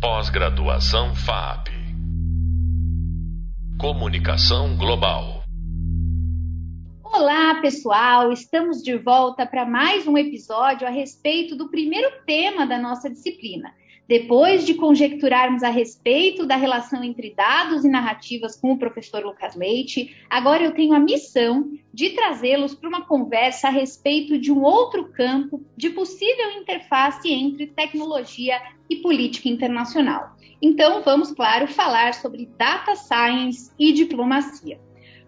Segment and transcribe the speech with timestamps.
[0.00, 1.70] Pós-graduação FAP.
[3.80, 5.42] Comunicação Global.
[7.02, 8.30] Olá, pessoal!
[8.30, 13.74] Estamos de volta para mais um episódio a respeito do primeiro tema da nossa disciplina.
[14.08, 19.54] Depois de conjecturarmos a respeito da relação entre dados e narrativas com o professor Lucas
[19.54, 24.62] Leite, agora eu tenho a missão de trazê-los para uma conversa a respeito de um
[24.62, 28.58] outro campo de possível interface entre tecnologia
[28.88, 30.34] e política internacional.
[30.62, 34.80] Então, vamos, claro, falar sobre data science e diplomacia.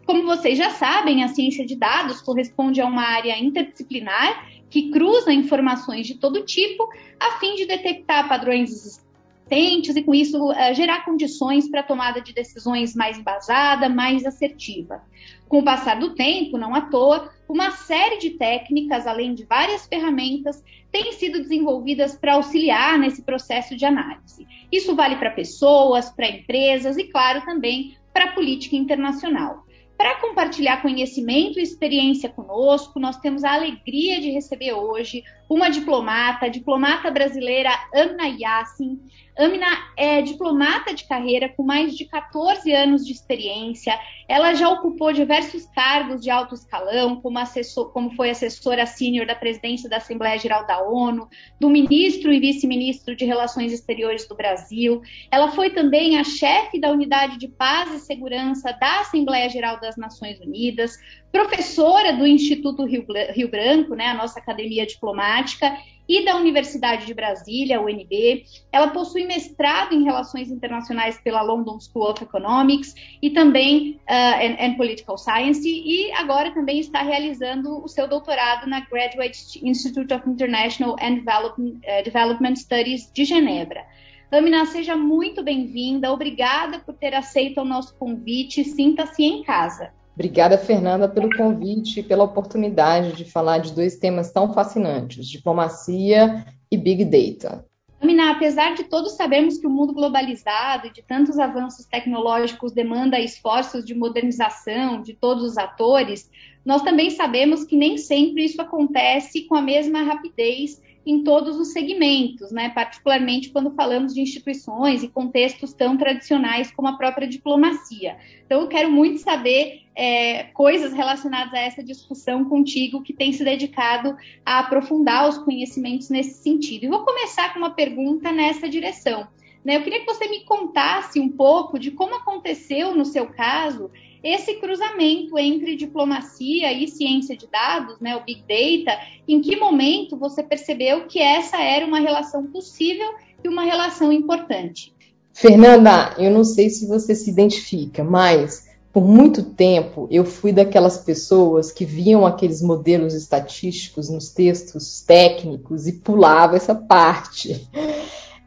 [0.06, 5.32] Como vocês já sabem, a ciência de dados corresponde a uma área interdisciplinar que cruza
[5.32, 6.88] informações de todo tipo,
[7.18, 12.20] a fim de detectar padrões existentes e, com isso, uh, gerar condições para a tomada
[12.20, 15.02] de decisões mais embasada, mais assertiva.
[15.48, 19.86] Com o passar do tempo, não à toa, uma série de técnicas, além de várias
[19.86, 20.62] ferramentas,
[20.92, 24.46] têm sido desenvolvidas para auxiliar nesse processo de análise.
[24.70, 29.64] Isso vale para pessoas, para empresas e, claro, também para a política internacional.
[30.00, 36.48] Para compartilhar conhecimento e experiência conosco, nós temos a alegria de receber hoje uma diplomata,
[36.48, 38.98] diplomata brasileira Amna Yassin.
[39.36, 43.98] Amna é diplomata de carreira com mais de 14 anos de experiência.
[44.28, 49.34] Ela já ocupou diversos cargos de alto escalão, como, assessor, como foi assessora sênior da
[49.34, 51.28] presidência da Assembleia Geral da ONU,
[51.58, 55.02] do ministro e vice-ministro de Relações Exteriores do Brasil.
[55.32, 59.96] Ela foi também a chefe da Unidade de Paz e Segurança da Assembleia Geral das
[59.96, 60.96] Nações Unidas,
[61.32, 65.76] professora do Instituto Rio, Rio Branco, né, a nossa academia diplomática,
[66.08, 68.44] e da Universidade de Brasília, UNB.
[68.72, 74.56] Ela possui mestrado em Relações Internacionais pela London School of Economics e também uh, and,
[74.58, 80.28] and Political Science, e agora também está realizando o seu doutorado na Graduate Institute of
[80.28, 83.84] International and Development, uh, Development Studies de Genebra.
[84.32, 86.12] Amina, seja muito bem-vinda.
[86.12, 88.62] Obrigada por ter aceito o nosso convite.
[88.62, 89.90] Sinta-se em casa.
[90.14, 96.46] Obrigada, Fernanda, pelo convite e pela oportunidade de falar de dois temas tão fascinantes: diplomacia
[96.70, 97.66] e Big Data.
[98.00, 103.18] Amina, apesar de todos sabermos que o mundo globalizado e de tantos avanços tecnológicos demanda
[103.18, 106.30] esforços de modernização de todos os atores,
[106.64, 111.72] nós também sabemos que nem sempre isso acontece com a mesma rapidez em todos os
[111.72, 112.68] segmentos, né?
[112.68, 118.16] particularmente quando falamos de instituições e contextos tão tradicionais como a própria diplomacia.
[118.46, 123.44] Então, eu quero muito saber é, coisas relacionadas a essa discussão contigo, que tem se
[123.44, 124.16] dedicado
[124.46, 126.84] a aprofundar os conhecimentos nesse sentido.
[126.84, 129.26] E vou começar com uma pergunta nessa direção.
[129.64, 129.76] Né?
[129.76, 133.90] Eu queria que você me contasse um pouco de como aconteceu, no seu caso,
[134.22, 140.16] esse cruzamento entre diplomacia e ciência de dados, né, o Big Data, em que momento
[140.16, 144.92] você percebeu que essa era uma relação possível e uma relação importante?
[145.32, 150.98] Fernanda, eu não sei se você se identifica, mas por muito tempo eu fui daquelas
[150.98, 157.68] pessoas que viam aqueles modelos estatísticos nos textos técnicos e pulava essa parte.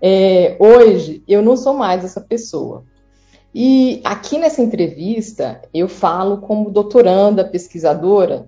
[0.02, 2.84] É, hoje eu não sou mais essa pessoa.
[3.54, 8.48] E aqui nessa entrevista eu falo como doutoranda, pesquisadora,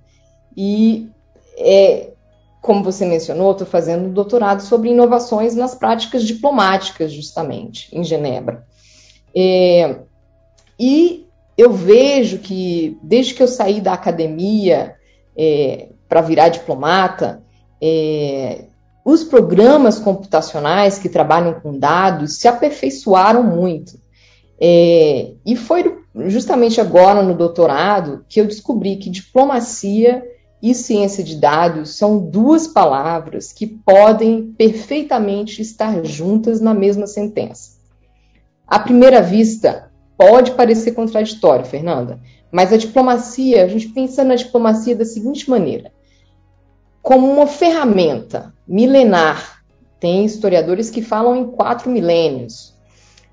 [0.57, 1.09] e
[1.57, 2.11] é,
[2.61, 8.65] como você mencionou, estou fazendo um doutorado sobre inovações nas práticas diplomáticas, justamente, em Genebra.
[9.35, 9.99] É,
[10.79, 14.95] e eu vejo que, desde que eu saí da academia
[15.37, 17.43] é, para virar diplomata,
[17.81, 18.65] é,
[19.05, 23.99] os programas computacionais que trabalham com dados se aperfeiçoaram muito.
[24.59, 30.23] É, e foi justamente agora no doutorado que eu descobri que diplomacia
[30.61, 37.75] e ciência de dados são duas palavras que podem perfeitamente estar juntas na mesma sentença.
[38.65, 42.19] À primeira vista, pode parecer contraditório, Fernanda,
[42.51, 45.91] mas a diplomacia, a gente pensa na diplomacia da seguinte maneira:
[47.01, 49.63] como uma ferramenta milenar.
[49.99, 52.74] Tem historiadores que falam em quatro milênios.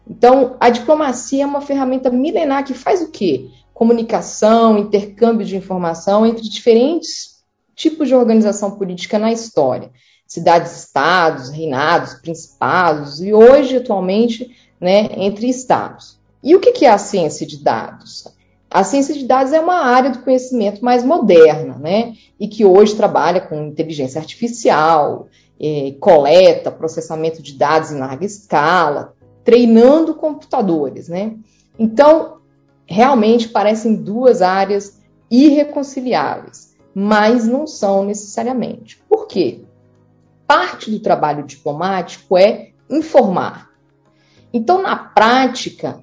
[0.08, 3.48] Então, a diplomacia é uma ferramenta milenar que faz o quê?
[3.72, 7.42] Comunicação, intercâmbio de informação entre diferentes
[7.74, 9.90] tipos de organização política na história.
[10.26, 14.50] Cidades-estados, reinados, principados e hoje, atualmente,
[14.80, 16.18] né, entre estados.
[16.42, 18.26] E o que é a ciência de dados?
[18.68, 22.14] A ciência de dados é uma área do conhecimento mais moderna, né?
[22.40, 25.28] E que hoje trabalha com inteligência artificial,
[25.60, 29.14] eh, coleta, processamento de dados em larga escala,
[29.44, 31.36] treinando computadores, né?
[31.78, 32.38] Então,
[32.86, 35.00] realmente parecem duas áreas
[35.30, 39.02] irreconciliáveis, mas não são necessariamente.
[39.08, 39.62] Por quê?
[40.46, 43.70] Parte do trabalho diplomático é informar.
[44.52, 46.00] Então, na prática,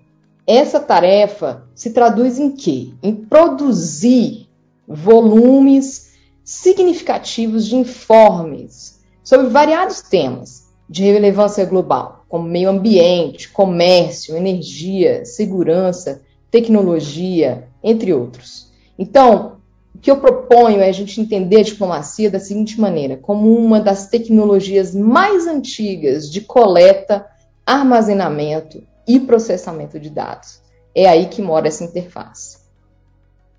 [0.47, 2.91] essa tarefa se traduz em quê?
[3.03, 4.49] Em produzir
[4.87, 15.25] volumes significativos de informes sobre variados temas de relevância global, como meio ambiente, comércio, energia,
[15.25, 16.21] segurança,
[16.51, 18.69] tecnologia, entre outros.
[18.97, 19.57] Então,
[19.95, 23.81] o que eu proponho é a gente entender a diplomacia da seguinte maneira: como uma
[23.81, 27.25] das tecnologias mais antigas de coleta,
[27.65, 30.61] armazenamento e processamento de dados.
[30.93, 32.59] É aí que mora essa interface.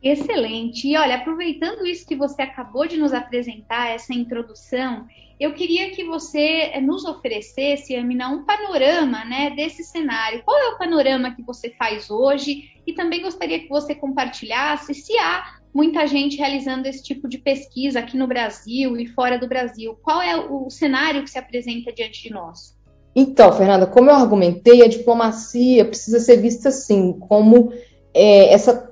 [0.03, 0.89] Excelente.
[0.89, 5.07] E olha, aproveitando isso que você acabou de nos apresentar, essa introdução,
[5.39, 10.43] eu queria que você eh, nos oferecesse, Amina, um panorama né, desse cenário.
[10.45, 12.71] Qual é o panorama que você faz hoje?
[12.87, 18.01] E também gostaria que você compartilhasse se há muita gente realizando esse tipo de pesquisa
[18.01, 19.97] aqui no Brasil e fora do Brasil.
[20.03, 22.79] Qual é o cenário que se apresenta diante de nós?
[23.15, 27.73] Então, Fernanda, como eu argumentei, a diplomacia precisa ser vista assim, como
[28.15, 28.90] é, essa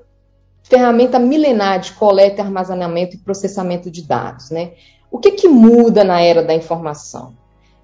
[0.69, 4.73] ferramenta milenar de coleta, armazenamento e processamento de dados, né?
[5.11, 7.35] O que, que muda na era da informação?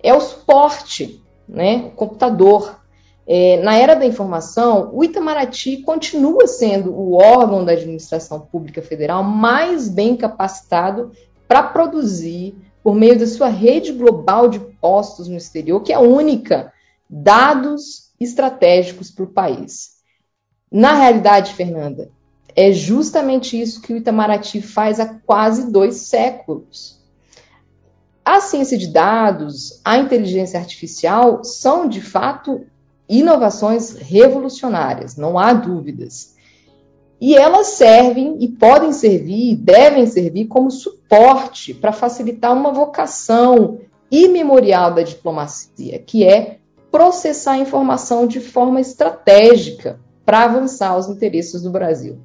[0.03, 1.87] É o suporte, né?
[1.87, 2.79] o computador.
[3.27, 9.25] É, na era da informação, o Itamaraty continua sendo o órgão da administração pública federal
[9.25, 11.11] mais bem capacitado
[11.49, 16.71] para produzir, por meio da sua rede global de postos no exterior, que é única,
[17.09, 19.95] dados estratégicos para o país.
[20.71, 22.11] Na realidade, Fernanda,
[22.57, 27.03] é justamente isso que o Itamaraty faz há quase dois séculos.
[28.25, 32.65] A ciência de dados, a inteligência artificial são, de fato,
[33.09, 36.35] inovações revolucionárias, não há dúvidas.
[37.21, 43.79] E elas servem e podem servir, devem servir como suporte para facilitar uma vocação
[44.11, 46.59] imemorial da diplomacia, que é
[46.91, 52.19] processar a informação de forma estratégica para avançar os interesses do Brasil.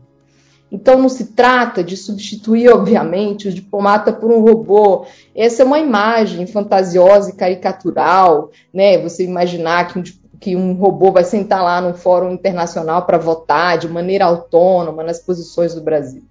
[0.71, 5.06] Então não se trata de substituir, obviamente, o diplomata por um robô.
[5.36, 8.98] Essa é uma imagem fantasiosa e caricatural, né?
[9.00, 10.04] Você imaginar que um,
[10.39, 15.19] que um robô vai sentar lá no fórum internacional para votar de maneira autônoma nas
[15.19, 16.24] posições do Brasil.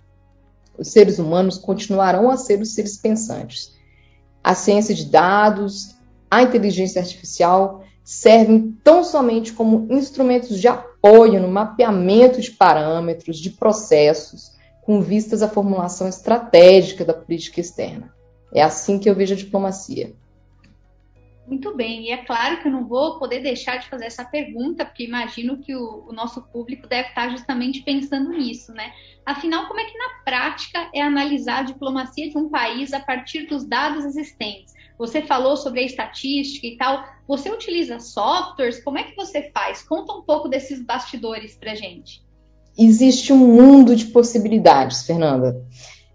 [0.78, 3.76] Os seres humanos continuarão a ser os seres pensantes.
[4.42, 5.96] A ciência de dados,
[6.30, 13.50] a inteligência artificial servem tão somente como instrumentos de apoio no mapeamento de parâmetros, de
[13.50, 18.10] processos, com vistas à formulação estratégica da política externa.
[18.50, 20.14] É assim que eu vejo a diplomacia.
[21.46, 24.86] Muito bem, e é claro que eu não vou poder deixar de fazer essa pergunta,
[24.86, 28.90] porque imagino que o, o, nosso público deve estar justamente pensando nisso, né?
[29.26, 33.46] Afinal, como é que na prática é analisar a diplomacia de um país a partir
[33.46, 34.77] dos dados existentes?
[34.98, 37.04] Você falou sobre a estatística e tal.
[37.26, 38.82] Você utiliza softwares?
[38.82, 39.82] Como é que você faz?
[39.82, 42.22] Conta um pouco desses bastidores para gente.
[42.76, 45.64] Existe um mundo de possibilidades, Fernanda.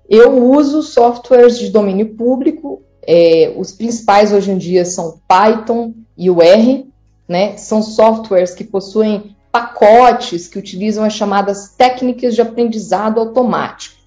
[0.10, 2.82] Eu uso softwares de domínio público.
[3.02, 6.86] É, os principais hoje em dia são Python e o R,
[7.28, 7.56] né?
[7.58, 14.03] São softwares que possuem pacotes que utilizam as chamadas técnicas de aprendizado automático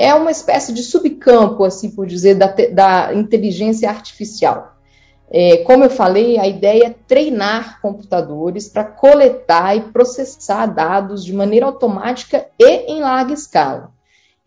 [0.00, 4.76] é uma espécie de subcampo, assim por dizer, da, da inteligência artificial.
[5.30, 11.34] É, como eu falei, a ideia é treinar computadores para coletar e processar dados de
[11.34, 13.92] maneira automática e em larga escala.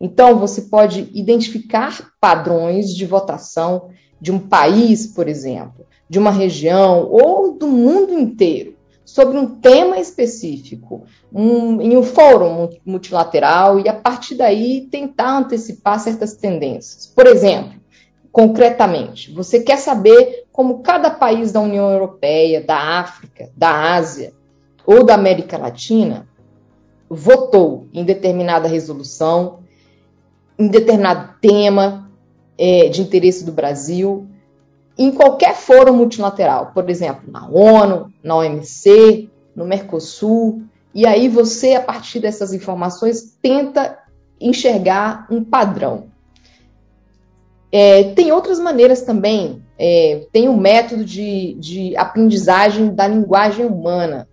[0.00, 7.08] Então, você pode identificar padrões de votação de um país, por exemplo, de uma região
[7.08, 8.73] ou do mundo inteiro
[9.04, 16.00] sobre um tema específico, um, em um fórum multilateral, e a partir daí tentar antecipar
[16.00, 17.06] certas tendências.
[17.06, 17.80] Por exemplo,
[18.32, 24.32] concretamente, você quer saber como cada país da União Europeia, da África, da Ásia
[24.86, 26.26] ou da América Latina
[27.08, 29.60] votou em determinada resolução,
[30.58, 32.10] em determinado tema
[32.56, 34.26] é, de interesse do Brasil,
[34.96, 40.62] em qualquer fórum multilateral, por exemplo, na ONU, na OMC, no Mercosul,
[40.94, 43.98] e aí você, a partir dessas informações, tenta
[44.40, 46.06] enxergar um padrão.
[47.72, 49.60] É, tem outras maneiras também.
[49.76, 54.28] É, tem o um método de, de, aprendizagem da linguagem humana,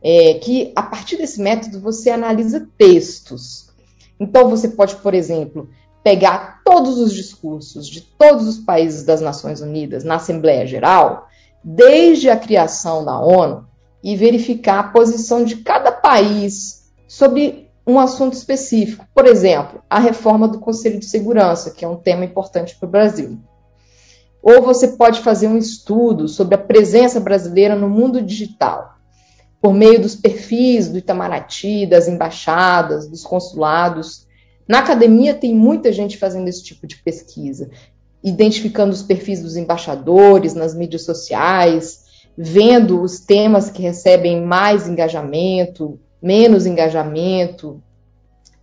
[0.00, 3.70] é, que a partir desse método você analisa textos.
[4.20, 5.68] Então você pode, por exemplo,
[6.06, 11.26] pegar todos os discursos de todos os países das Nações Unidas na Assembleia Geral,
[11.64, 13.66] desde a criação da ONU,
[14.04, 19.04] e verificar a posição de cada país sobre um assunto específico.
[19.12, 22.92] Por exemplo, a reforma do Conselho de Segurança, que é um tema importante para o
[22.92, 23.40] Brasil.
[24.40, 28.94] Ou você pode fazer um estudo sobre a presença brasileira no mundo digital.
[29.60, 34.25] por meio dos perfis do Itamaraty, das embaixadas, dos consulados.
[34.68, 37.70] Na academia tem muita gente fazendo esse tipo de pesquisa,
[38.22, 42.04] identificando os perfis dos embaixadores nas mídias sociais,
[42.36, 47.80] vendo os temas que recebem mais engajamento, menos engajamento,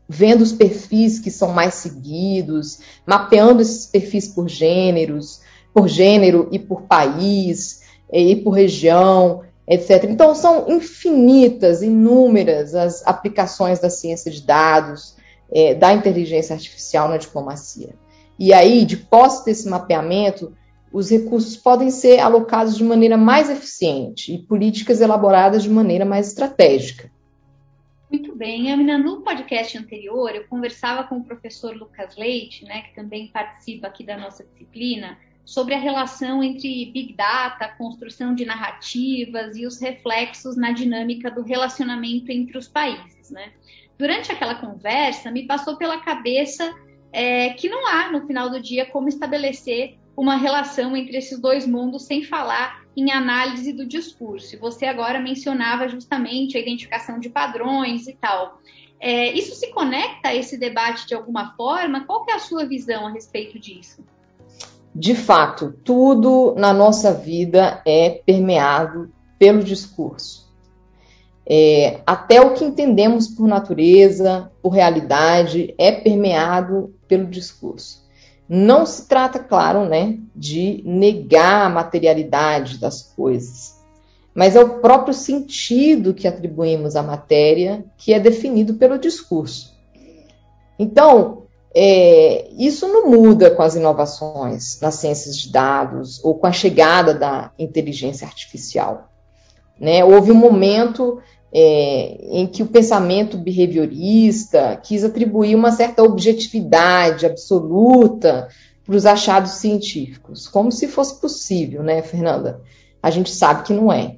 [0.08, 5.42] vendo os perfis que são mais seguidos, mapeando esses perfis por gêneros,
[5.74, 7.82] por gênero e por país
[8.12, 10.04] e por região, etc.
[10.10, 15.16] Então são infinitas, inúmeras as aplicações da ciência de dados,
[15.54, 17.96] é, da inteligência artificial na diplomacia.
[18.40, 20.56] E aí, de posse desse mapeamento,
[20.92, 26.28] os recursos podem ser alocados de maneira mais eficiente e políticas elaboradas de maneira mais
[26.28, 27.12] estratégica.
[28.12, 32.94] Muito bem, Amina, no podcast anterior eu conversava com o professor Lucas Leite, né, que
[32.94, 39.58] também participa aqui da nossa disciplina, sobre a relação entre Big Data, construção de narrativas
[39.58, 43.32] e os reflexos na dinâmica do relacionamento entre os países.
[43.32, 43.52] Né?
[44.04, 46.76] Durante aquela conversa, me passou pela cabeça
[47.14, 51.66] é, que não há, no final do dia, como estabelecer uma relação entre esses dois
[51.66, 54.56] mundos sem falar em análise do discurso.
[54.56, 58.60] E você agora mencionava justamente a identificação de padrões e tal.
[59.00, 62.04] É, isso se conecta a esse debate de alguma forma?
[62.04, 64.04] Qual é a sua visão a respeito disso?
[64.94, 70.43] De fato, tudo na nossa vida é permeado pelo discurso.
[71.46, 78.04] É, até o que entendemos por natureza, por realidade, é permeado pelo discurso.
[78.48, 83.82] Não se trata, claro, né, de negar a materialidade das coisas,
[84.34, 89.74] mas é o próprio sentido que atribuímos à matéria que é definido pelo discurso.
[90.78, 91.44] Então,
[91.76, 97.14] é, isso não muda com as inovações nas ciências de dados ou com a chegada
[97.14, 99.13] da inteligência artificial.
[99.84, 100.02] Né?
[100.02, 101.20] Houve um momento
[101.54, 108.48] é, em que o pensamento behaviorista quis atribuir uma certa objetividade absoluta
[108.86, 112.62] para os achados científicos, como se fosse possível, né, Fernanda?
[113.02, 114.16] A gente sabe que não é.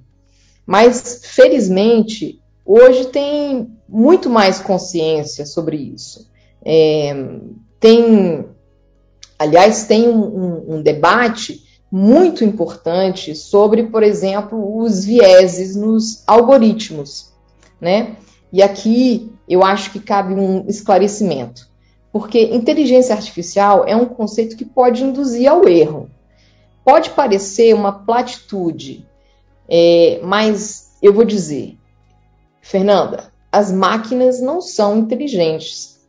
[0.67, 6.29] Mas, felizmente, hoje tem muito mais consciência sobre isso.
[6.63, 7.12] É,
[7.79, 8.45] tem,
[9.39, 11.64] aliás, tem um, um, um debate
[11.98, 17.32] muito importante sobre, por exemplo, os vieses nos algoritmos,
[17.80, 18.18] né?
[18.52, 21.70] E aqui eu acho que cabe um esclarecimento,
[22.12, 26.10] porque inteligência artificial é um conceito que pode induzir ao erro.
[26.84, 29.08] Pode parecer uma platitude,
[29.70, 31.78] é, mas eu vou dizer,
[32.62, 36.06] Fernanda, as máquinas não são inteligentes.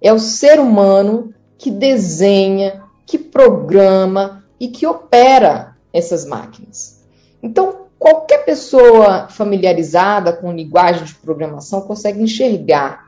[0.00, 7.04] É o ser humano que desenha, que programa, e que opera essas máquinas.
[7.42, 13.06] Então, qualquer pessoa familiarizada com linguagem de programação consegue enxergar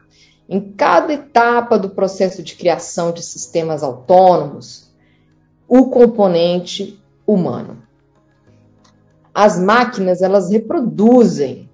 [0.49, 4.90] em cada etapa do processo de criação de sistemas autônomos
[5.69, 7.83] o componente humano.
[9.35, 11.69] As máquinas, elas reproduzem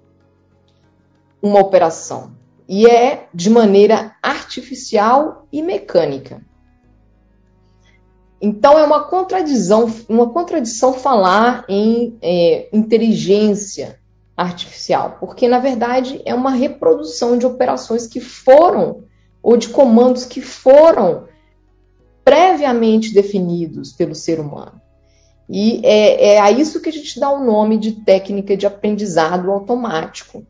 [1.41, 2.33] uma operação
[2.69, 6.43] e é de maneira artificial e mecânica.
[8.41, 13.99] Então é uma contradição, uma contradição falar em é, inteligência
[14.37, 19.05] artificial, porque na verdade é uma reprodução de operações que foram
[19.43, 21.29] ou de comandos que foram
[22.25, 24.81] previamente definidos pelo ser humano.
[25.49, 29.51] E é, é a isso que a gente dá o nome de técnica de aprendizado
[29.51, 30.45] automático.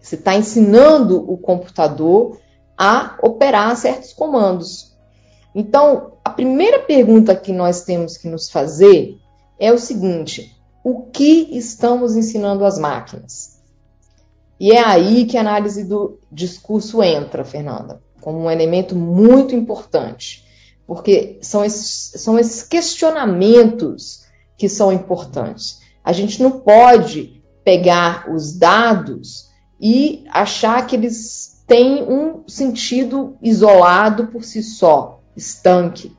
[0.00, 2.40] Você está ensinando o computador
[2.76, 4.87] a operar certos comandos.
[5.54, 9.18] Então, a primeira pergunta que nós temos que nos fazer
[9.58, 13.58] é o seguinte: o que estamos ensinando às máquinas?
[14.60, 20.44] E é aí que a análise do discurso entra, Fernanda, como um elemento muito importante,
[20.86, 24.24] porque são esses, são esses questionamentos
[24.56, 25.80] que são importantes.
[26.02, 29.48] A gente não pode pegar os dados
[29.80, 36.16] e achar que eles têm um sentido isolado por si só estanque.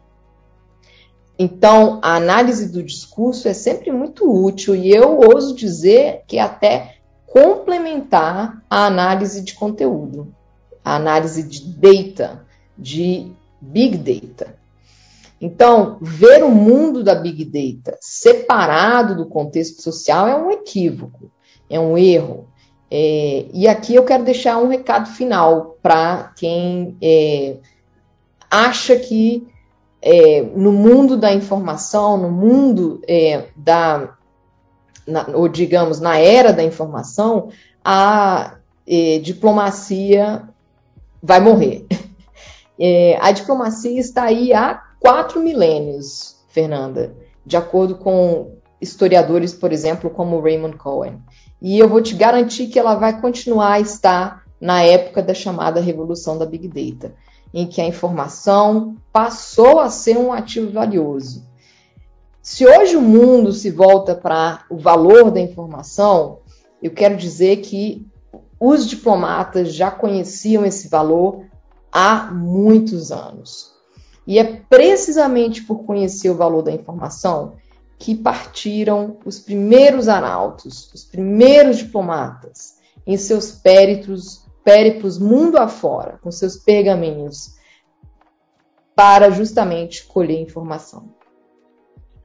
[1.37, 6.41] Então, a análise do discurso é sempre muito útil e eu ouso dizer que é
[6.41, 6.95] até
[7.25, 10.35] complementar a análise de conteúdo,
[10.83, 12.45] a análise de data,
[12.77, 14.57] de big data.
[15.39, 21.31] Então, ver o mundo da big data separado do contexto social é um equívoco,
[21.69, 22.49] é um erro.
[22.91, 27.57] É, e aqui eu quero deixar um recado final para quem é,
[28.49, 29.47] acha que
[30.01, 34.15] é, no mundo da informação, no mundo é, da,
[35.05, 37.49] na, ou digamos, na era da informação,
[37.83, 38.55] a
[38.87, 40.43] eh, diplomacia
[41.21, 41.85] vai morrer.
[42.81, 47.13] É, a diplomacia está aí há quatro milênios, Fernanda,
[47.45, 51.21] de acordo com historiadores, por exemplo, como Raymond Cohen.
[51.61, 55.81] E eu vou te garantir que ela vai continuar a estar na época da chamada
[55.81, 57.13] revolução da Big Data,
[57.53, 61.47] em que a informação passou a ser um ativo valioso.
[62.41, 66.39] Se hoje o mundo se volta para o valor da informação,
[66.81, 68.07] eu quero dizer que
[68.59, 71.45] os diplomatas já conheciam esse valor
[71.91, 73.71] há muitos anos.
[74.25, 77.53] E é precisamente por conhecer o valor da informação
[77.97, 82.75] que partiram os primeiros arautos, os primeiros diplomatas,
[83.05, 87.57] em seus périplos, périplos mundo afora, com seus pergaminhos,
[88.95, 91.15] para justamente colher informação.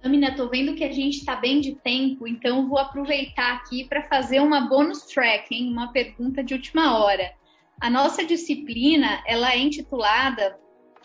[0.03, 4.03] Amina, estou vendo que a gente está bem de tempo, então vou aproveitar aqui para
[4.03, 5.73] fazer uma bonus track, hein?
[5.73, 7.33] uma pergunta de última hora.
[7.81, 10.59] A nossa disciplina ela é intitulada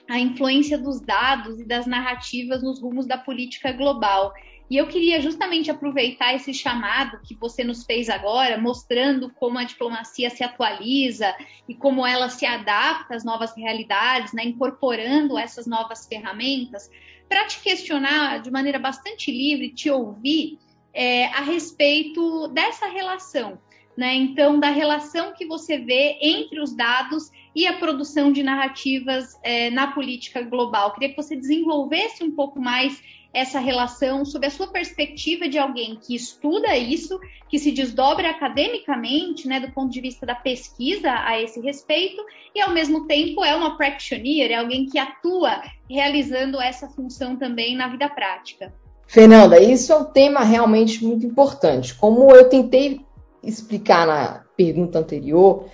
[0.09, 4.33] A influência dos dados e das narrativas nos rumos da política global.
[4.69, 9.63] E eu queria justamente aproveitar esse chamado que você nos fez agora, mostrando como a
[9.63, 11.35] diplomacia se atualiza
[11.67, 16.89] e como ela se adapta às novas realidades, né, incorporando essas novas ferramentas,
[17.27, 20.59] para te questionar de maneira bastante livre, te ouvir
[20.93, 23.59] é, a respeito dessa relação.
[23.97, 24.15] Né?
[24.15, 29.69] Então, da relação que você vê entre os dados e a produção de narrativas é,
[29.71, 30.93] na política global.
[30.93, 33.01] Queria que você desenvolvesse um pouco mais
[33.33, 39.47] essa relação sob a sua perspectiva de alguém que estuda isso, que se desdobra academicamente,
[39.47, 42.23] né, do ponto de vista da pesquisa a esse respeito,
[42.55, 47.75] e ao mesmo tempo é uma practitioner, é alguém que atua realizando essa função também
[47.75, 48.73] na vida prática.
[49.07, 51.95] Fernanda, isso é um tema realmente muito importante.
[51.95, 53.01] Como eu tentei
[53.43, 55.65] explicar na pergunta anterior,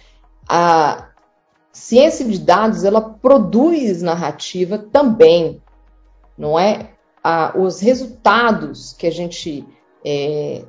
[0.47, 1.10] a
[1.71, 5.62] ciência de dados ela produz narrativa também,
[6.38, 6.94] não é?
[7.55, 9.65] Os resultados que a gente
[10.05, 10.63] é,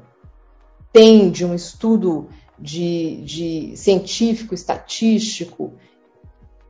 [0.92, 5.74] tem de um estudo de, de científico, estatístico,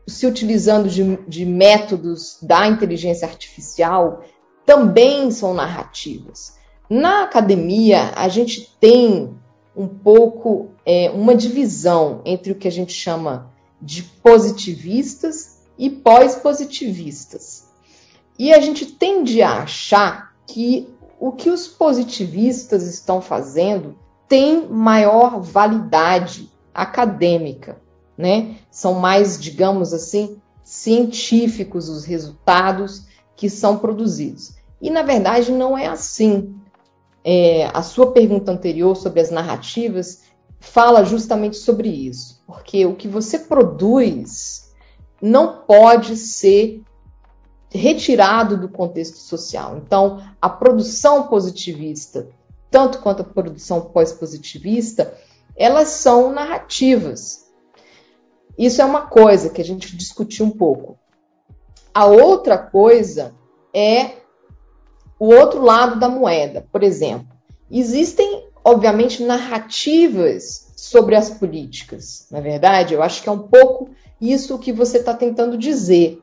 [0.08, 4.24] se utilizando de, de métodos da inteligência artificial,
[4.64, 6.56] também são narrativas.
[6.90, 9.36] Na academia, a gente tem
[9.76, 17.65] um pouco é, uma divisão entre o que a gente chama de positivistas e pós-positivistas.
[18.38, 23.96] E a gente tende a achar que o que os positivistas estão fazendo
[24.28, 27.80] tem maior validade acadêmica,
[28.16, 28.56] né?
[28.70, 34.54] São mais, digamos assim, científicos os resultados que são produzidos.
[34.80, 36.54] E na verdade não é assim.
[37.24, 40.22] É, a sua pergunta anterior sobre as narrativas
[40.60, 44.72] fala justamente sobre isso, porque o que você produz
[45.20, 46.82] não pode ser
[47.76, 49.76] retirado do contexto social.
[49.76, 52.28] Então, a produção positivista,
[52.70, 55.14] tanto quanto a produção pós-positivista,
[55.56, 57.46] elas são narrativas.
[58.58, 60.98] Isso é uma coisa que a gente discutiu um pouco.
[61.94, 63.34] A outra coisa
[63.72, 64.16] é
[65.18, 66.66] o outro lado da moeda.
[66.70, 67.28] Por exemplo,
[67.70, 72.26] existem, obviamente, narrativas sobre as políticas.
[72.30, 76.22] Na verdade, eu acho que é um pouco isso que você está tentando dizer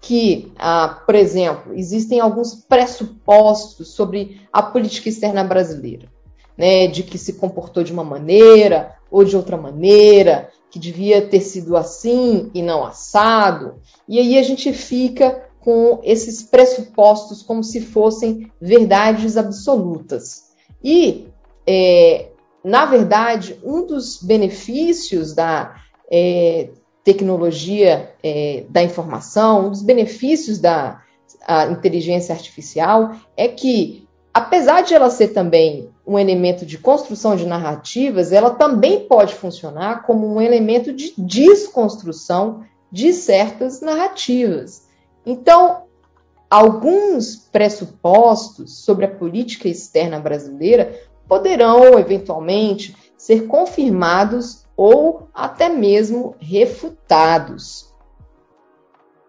[0.00, 6.08] que, ah, por exemplo, existem alguns pressupostos sobre a política externa brasileira,
[6.56, 11.40] né, de que se comportou de uma maneira ou de outra maneira, que devia ter
[11.40, 13.76] sido assim e não assado,
[14.08, 20.52] e aí a gente fica com esses pressupostos como se fossem verdades absolutas.
[20.82, 21.26] E,
[21.66, 22.28] é,
[22.62, 25.74] na verdade, um dos benefícios da
[26.08, 26.70] é,
[27.06, 31.00] tecnologia é, da informação, um dos benefícios da
[31.70, 38.32] inteligência artificial é que, apesar de ela ser também um elemento de construção de narrativas,
[38.32, 44.88] ela também pode funcionar como um elemento de desconstrução de certas narrativas.
[45.24, 45.82] Então,
[46.50, 57.94] alguns pressupostos sobre a política externa brasileira poderão, eventualmente, ser confirmados ou até mesmo refutados.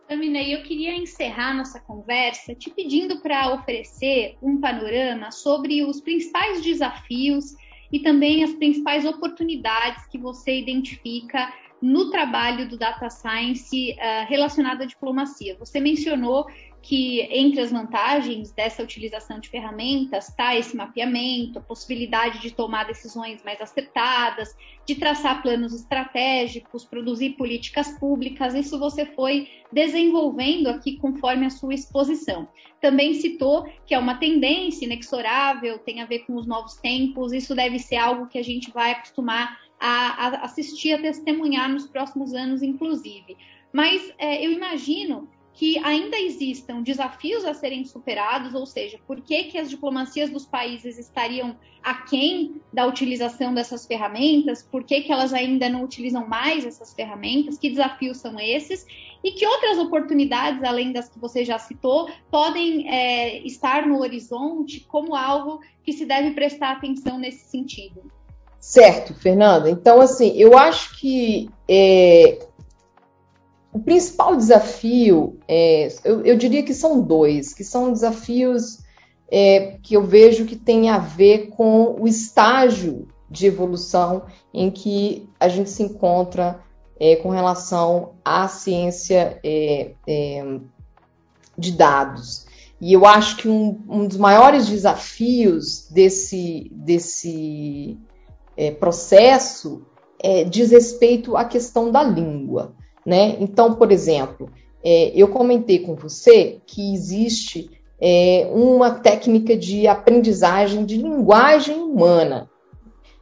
[0.09, 6.61] Aminei, eu queria encerrar nossa conversa te pedindo para oferecer um panorama sobre os principais
[6.61, 7.55] desafios
[7.91, 14.81] e também as principais oportunidades que você identifica no trabalho do Data Science uh, relacionado
[14.81, 15.55] à diplomacia.
[15.59, 16.45] Você mencionou
[16.81, 22.85] que entre as vantagens dessa utilização de ferramentas está esse mapeamento, a possibilidade de tomar
[22.85, 28.53] decisões mais acertadas, de traçar planos estratégicos, produzir políticas públicas.
[28.53, 32.47] Isso você foi desenvolvendo aqui conforme a sua exposição.
[32.79, 37.53] Também citou que é uma tendência inexorável, tem a ver com os novos tempos, isso
[37.53, 42.33] deve ser algo que a gente vai acostumar a, a assistir, a testemunhar nos próximos
[42.33, 43.35] anos, inclusive.
[43.73, 45.27] Mas é, eu imagino
[45.57, 50.45] que ainda existam desafios a serem superados, ou seja, por que, que as diplomacias dos
[50.45, 56.63] países estariam aquém da utilização dessas ferramentas, por que, que elas ainda não utilizam mais
[56.63, 58.85] essas ferramentas, que desafios são esses,
[59.23, 64.81] e que outras oportunidades, além das que você já citou, podem é, estar no horizonte
[64.81, 68.03] como algo que se deve prestar atenção nesse sentido.
[68.59, 69.71] Certo, Fernanda.
[69.71, 72.45] Então, assim, eu acho que é,
[73.77, 78.79] o principal desafio, é, eu, eu, diria que são dois, que são desafios
[79.31, 85.29] é, que eu vejo que tem a ver com o estágio de evolução em que
[85.39, 86.59] a gente se encontra
[86.99, 90.59] é, com relação à ciência é, é,
[91.55, 92.47] de dados.
[92.81, 97.95] E eu acho que um, um dos maiores desafios desse, desse
[98.55, 99.85] é, processo
[100.49, 102.73] diz respeito à questão da língua.
[103.07, 103.37] Né?
[103.39, 104.49] Então, por exemplo,
[104.83, 112.49] é, eu comentei com você que existe é, uma técnica de aprendizagem de linguagem humana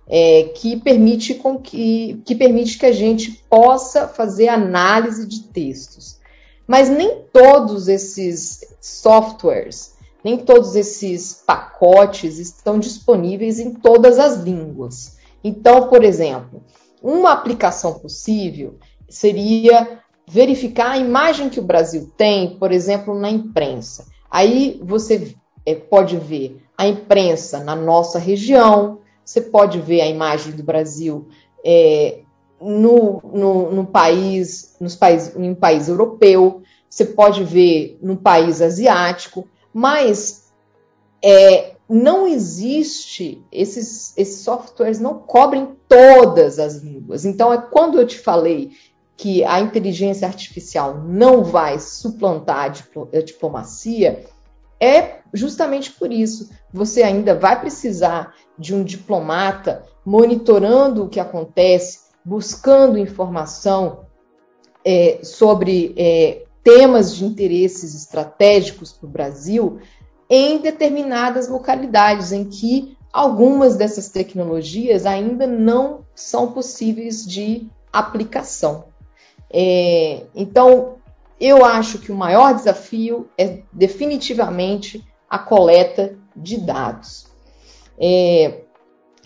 [0.08, 6.19] é, que, permite com que, que permite que a gente possa fazer análise de textos.
[6.65, 9.93] Mas nem todos esses softwares,
[10.24, 15.17] nem todos esses pacotes estão disponíveis em todas as línguas.
[15.43, 16.63] Então, por exemplo,
[17.04, 24.07] uma aplicação possível seria verificar a imagem que o Brasil tem, por exemplo, na imprensa.
[24.29, 30.53] Aí você é, pode ver a imprensa na nossa região, você pode ver a imagem
[30.53, 31.27] do Brasil
[31.65, 32.19] é,
[32.59, 39.47] no, no, no, país, nos país, em país europeu, você pode ver no país asiático,
[39.73, 40.51] mas
[41.23, 47.25] é, não existe, esses, esses softwares não cobrem todas as línguas.
[47.25, 48.71] Então, é quando eu te falei
[49.17, 52.65] que a inteligência artificial não vai suplantar
[53.13, 54.25] a diplomacia,
[54.80, 56.49] é justamente por isso.
[56.73, 64.06] Você ainda vai precisar de um diplomata monitorando o que acontece, buscando informação
[64.84, 69.80] é, sobre é, temas de interesses estratégicos para o Brasil
[70.30, 78.86] em determinadas localidades em que algumas dessas tecnologias ainda não são possíveis de aplicação.
[79.51, 80.95] É, então,
[81.39, 87.27] eu acho que o maior desafio é definitivamente a coleta de dados
[87.99, 88.62] é,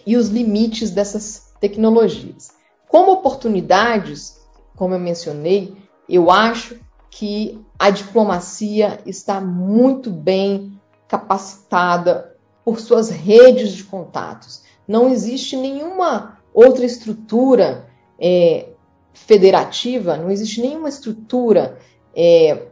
[0.06, 2.50] e os limites dessas tecnologias.
[2.88, 4.40] Como oportunidades,
[4.76, 5.76] como eu mencionei,
[6.08, 6.80] eu acho
[7.12, 14.64] que a diplomacia está muito bem capacitada por suas redes de contatos.
[14.88, 17.88] Não existe nenhuma outra estrutura
[18.20, 18.69] é,
[19.14, 21.78] federativa, não existe nenhuma estrutura
[22.16, 22.68] é,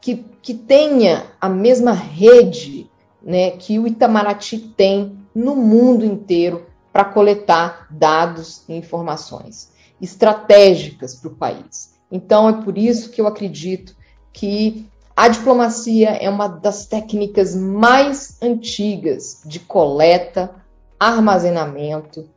[0.00, 2.90] que, que tenha a mesma rede
[3.22, 11.30] né, que o Itamaraty tem no mundo inteiro para coletar dados e informações estratégicas para
[11.30, 11.94] o país.
[12.10, 13.96] Então, é por isso que eu acredito
[14.32, 20.54] que a diplomacia é uma das técnicas mais antigas de coleta,
[20.98, 22.28] armazenamento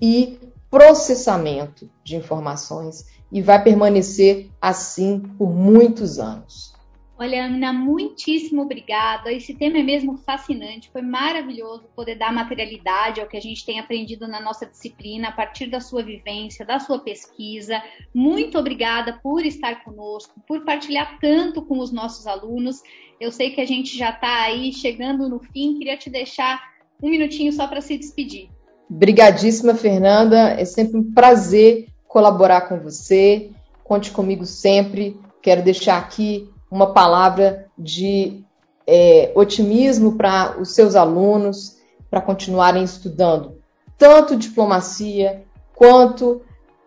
[0.00, 0.38] e
[0.72, 6.72] processamento de informações e vai permanecer assim por muitos anos.
[7.18, 9.30] Olha, Ana, muitíssimo obrigada.
[9.30, 10.90] Esse tema é mesmo fascinante.
[10.90, 15.32] Foi maravilhoso poder dar materialidade ao que a gente tem aprendido na nossa disciplina a
[15.32, 17.80] partir da sua vivência, da sua pesquisa.
[18.14, 22.82] Muito obrigada por estar conosco, por partilhar tanto com os nossos alunos.
[23.20, 25.76] Eu sei que a gente já está aí chegando no fim.
[25.78, 28.48] Queria te deixar um minutinho só para se despedir.
[28.92, 30.50] Brigadíssima, Fernanda.
[30.50, 33.50] É sempre um prazer colaborar com você.
[33.84, 35.18] Conte comigo sempre.
[35.40, 38.44] Quero deixar aqui uma palavra de
[38.86, 41.76] é, otimismo para os seus alunos,
[42.10, 43.62] para continuarem estudando
[44.02, 45.44] tanto diplomacia
[45.76, 46.42] quanto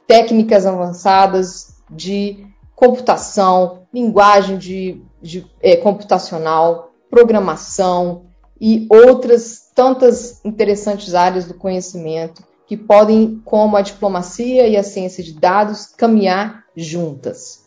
[0.05, 8.25] técnicas avançadas de computação, linguagem de, de é, computacional, programação
[8.59, 15.23] e outras tantas interessantes áreas do conhecimento que podem, como a diplomacia e a ciência
[15.23, 17.65] de dados, caminhar juntas.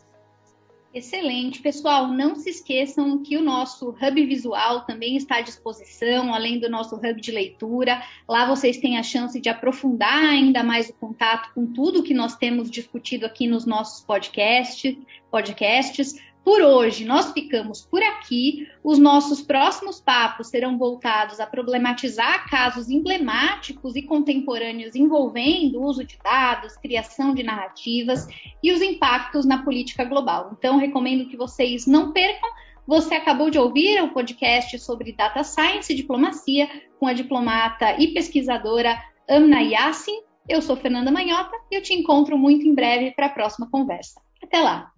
[0.92, 1.60] Excelente.
[1.60, 6.68] Pessoal, não se esqueçam que o nosso hub visual também está à disposição, além do
[6.68, 8.02] nosso hub de leitura.
[8.26, 12.36] Lá vocês têm a chance de aprofundar ainda mais o contato com tudo que nós
[12.36, 14.96] temos discutido aqui nos nossos podcasts.
[15.30, 16.16] podcasts.
[16.48, 18.66] Por hoje, nós ficamos por aqui.
[18.82, 26.02] Os nossos próximos papos serão voltados a problematizar casos emblemáticos e contemporâneos envolvendo o uso
[26.04, 28.26] de dados, criação de narrativas
[28.62, 30.56] e os impactos na política global.
[30.58, 32.48] Então, recomendo que vocês não percam.
[32.86, 36.66] Você acabou de ouvir o podcast sobre Data Science e Diplomacia
[36.98, 40.22] com a diplomata e pesquisadora Amna Yassin.
[40.48, 44.18] Eu sou Fernanda Manhota e eu te encontro muito em breve para a próxima conversa.
[44.42, 44.97] Até lá!